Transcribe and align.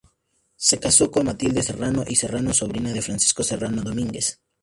Se 0.55 0.79
casó 0.79 1.11
con 1.11 1.27
Matilde 1.27 1.61
Serrano 1.61 2.03
y 2.07 2.15
Serrano, 2.15 2.55
sobrina 2.55 2.91
de 2.91 3.03
Francisco 3.03 3.43
Serrano 3.43 3.83
Domínguez. 3.83 4.39